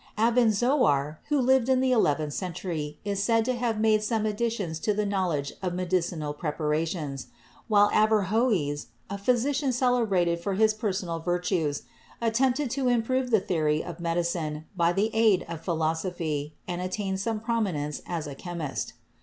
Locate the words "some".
4.01-4.25, 17.19-17.39